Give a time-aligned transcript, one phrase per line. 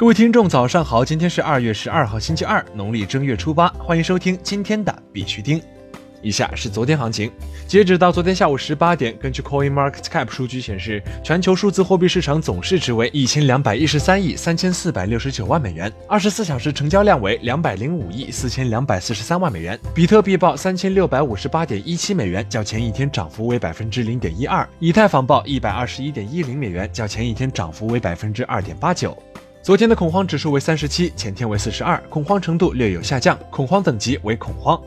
[0.00, 1.04] 各位听众，早上好！
[1.04, 5.62] 今天是二月十二号，星期二，农历正月初八，欢迎收听今天的必须听。
[6.22, 7.30] 以下是昨天行情，
[7.66, 19.78] 截止到昨天下午十八点，根据 Coin Market Cap 数据显示，全球数字货币市场总市值为一千两百一十三亿三千四百六十九万美元，二十四小时成交量为两百零五亿四千两百四十三万美元。
[19.94, 29.14] 比特币报三千六百五十八点一七美元，较前一天涨幅为百分之零点一二；以太坊报一百二十一点一零美元，较前一天涨幅为百分之二点八九。
[29.62, 34.80] 昨天的恐慌指数为三十七，前天为四十二，恐慌程度略有下降，恐慌等级为恐慌。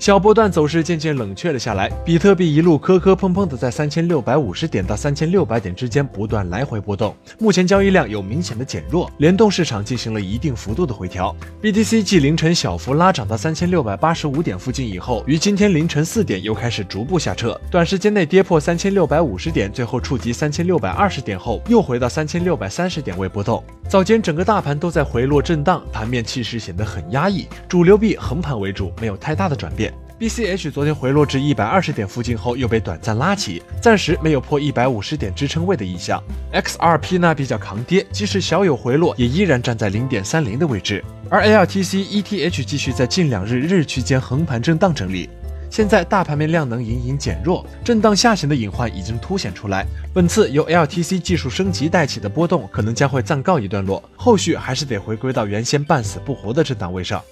[0.00, 11.32] 小波段走势渐渐冷却了下来，比特币一路磕磕碰碰的在三千六百五十点到三千六百点之间不断来回波动，目前交易量有明显的减弱，联动市场进行了一定幅度的回调。
[11.62, 23.62] BTC 继凌晨小幅拉涨到三千六百八十五点附近以后，于今天凌晨四点又开始逐步下撤，短时间内跌破三千六百五十点，最后触及三千六百二十点后，又回到三千六百三十点位波动。
[23.90, 29.92] 早间整个大盘都在回落震荡，盘面气势显得很压抑，主流币横盘为主，没有太大的转变。
[30.16, 36.22] BCH 昨天回落至一百二十点附近后，又被短暂拉起，暂时没有破一百五十点支撑位的意向。
[36.52, 41.04] XRP 呢比较抗跌，即使小有回落，也依然站在零点三零的位置。
[41.28, 45.28] 而 LTC、ETH 继续在近两日日区间横盘震荡整理。
[45.70, 49.86] 现在大盘面量能隐隐减弱，震荡下行的隐患已经凸显出来。
[50.12, 57.22] 本次由 LTC 技术升级带起的波动，可能将会暂告一段落，后续还是得回归到原先半死不活的震荡位上。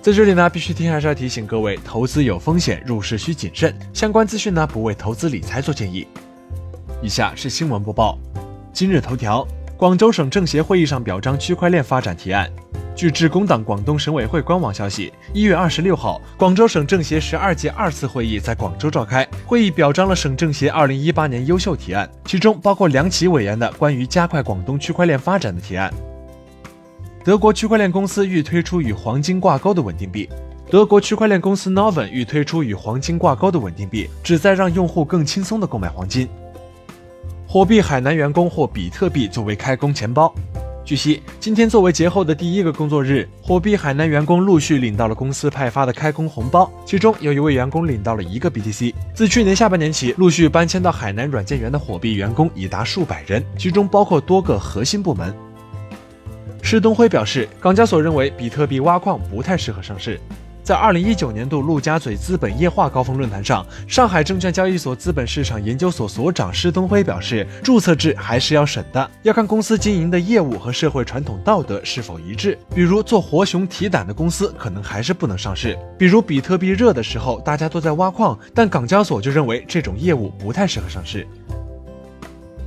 [0.00, 3.76] 在这里呢，必须听还是要提醒各位，投资有风险，入市需谨慎。
[3.92, 6.06] 相关资讯呢，不为投资理财做建议。
[7.02, 8.18] 以下是新闻播报。
[8.72, 12.50] 今日头条：广州省政协会议上表彰区块链发展提案。
[12.96, 25.92] 据致公党广东省委会官网消息，一月二十六号，广州省政协十二届二次会议在广州召开，会议表彰了省政协二零一八年优秀提案，其中包括梁启委员的关于加快广东区块链发展的提案。
[27.22, 30.26] 德国区块链公司欲推出与黄金挂钩的稳定币。
[30.70, 36.26] 德国区块链公司 Novum 欲推出与黄金挂钩的稳定币，旨在让用户更轻松地购买黄金。
[37.46, 40.34] 火币海南员工获比特币作为开工钱包。
[40.86, 48.94] 据悉，今天作为节后的第一个工作日，火币海南员工陆续领到了公司派发的开工红包，其中有一位员工领到了一个 BTC。
[49.12, 55.34] 自去年下半年起，陆续搬迁到海南软件园的火币员工已达数百人，其中包括多个核心部门。
[56.62, 60.20] 施东辉表示，港交所认为比特币挖矿不太适合上市。
[60.66, 72.58] 在二零一九年度陆家嘴资本液化高峰论坛上，上海证券交易所资本市场研究所所长施东辉表示，注册制还是要审的，要看公司经营的业务和社会传统道德是否一致。
[72.74, 75.78] 比如做活熊提胆的公司，可能还是不能上市。
[75.96, 81.24] 比如比特币热的时候，大家都在挖矿，但港交所就认为这种业务不太适合上市。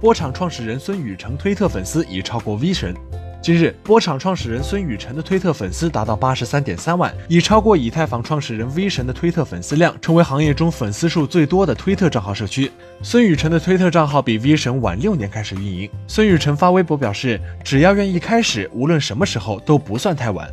[0.00, 2.94] 波场创始人孙宇成推特粉丝已超过 V 神。
[3.42, 12.70] 今日，波场创始人孙宇晨的推特粉丝达到八十三点三万，已超过以太坊创始人 V 神的推特粉丝量，成为行业中粉丝数最多的推特账号社区。
[13.02, 15.88] 孙宇晨的推特账号比 V 神晚六年开始运营。
[16.06, 20.46] 孙宇晨发微博表示，只要愿意开始，无论什么时候都不算太晚。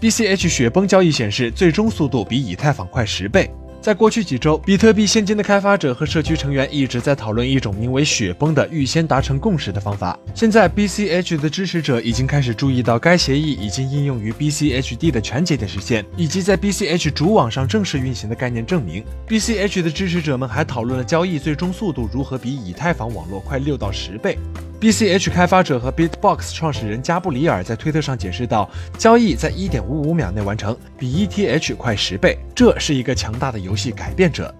[0.00, 3.50] BCH 雪崩交易显示，最终速度比以太坊快十倍。
[3.86, 10.18] 在过去几周，比特币现金的开发者和社区成员一直在讨论一种名为“雪崩”的预先达成共识的方法。
[10.34, 19.04] 现在，BCH 的支持者已经开始注意到该协议已经应用于 BCHD 的全节点实现，以及在 BCH 主网上正式运行的概念证明。
[19.28, 24.36] BCH 的支持者们还讨论了交易最终速度如何比以太坊网络快六到十倍。
[24.78, 34.54] BCH 开发者和 Bitbox 创始人加布里尔在推特上解释道：“交易在1.55秒内完成，比 ETH 快十倍，这是一个强大的游戏改变者。”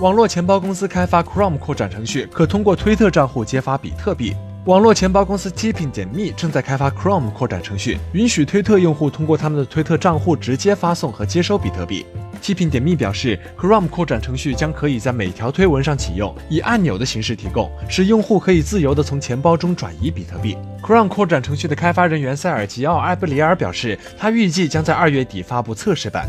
[0.00, 4.34] 网络钱包公司开发 Chrome 扩展程序，可通过推特账户揭发比特币。
[4.66, 12.06] 网络钱包公司 Tipping 点 me 正在开发 Chrome 扩展程序，允许推特用户通过他们的推特账户直接发送和接收比特币。
[12.40, 20.56] Tipping 点 me 表示，Chrome 扩展程序将可以在每条推文上启用，以按钮的形式提供，使用户可以自由地从钱包中转移比特币。
[20.80, 26.28] Chrome 扩展程序的开发人员塞尔吉奥·埃布里尔表示，他预计将在二月底发布测试版。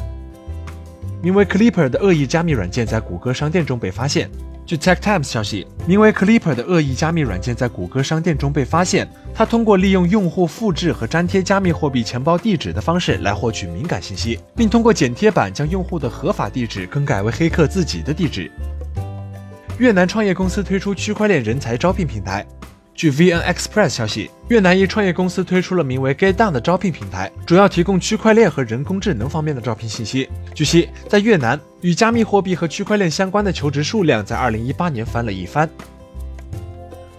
[1.22, 4.28] 名为 Clipper 的恶意加密软件在谷歌商店中被发现。
[4.65, 9.07] 据 Tech Times 消息，名为 Clipper 的恶意加密软件在谷歌商店中被发现。
[9.36, 18.50] 它通过利用用户复制和粘贴加密货币钱包地址的方式来获取敏感信息，并通过剪贴板将用户的合法地址更改为黑客自己的地址。
[19.80, 22.45] 越南创业公司推出区块链人才招聘平台。
[22.95, 30.30] 据 VN Express 消息，越南一创业公司推出了名为 Get Down 的招聘平台，主要提供区块链和人工智能方面的招聘信息。
[30.54, 35.70] 据悉，在越南，与加密货币和区块链相关的求职数量在2018年翻了一番。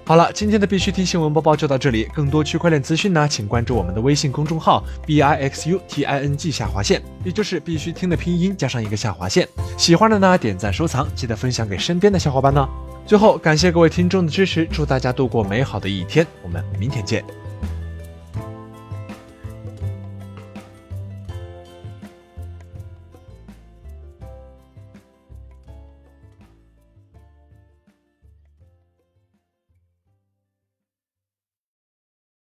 [0.06, 2.04] 好了，今天的必须听新闻播报就到这里。
[2.14, 9.48] 更多区块链资讯呢，请关注我们的微信公众号 b i x u t i n g 下划线，也就是必须听的拼音加上一个下划线。
[9.78, 12.68] 喜欢的呢，点赞收藏，记得分享给身边的小伙伴呢。
[13.06, 17.24] 最后，感谢各位听众的支持，祝大家度过美好的一天，我们明天见。